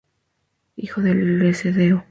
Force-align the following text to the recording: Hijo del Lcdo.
Hijo 0.77 1.01
del 1.03 1.37
Lcdo. 1.37 2.03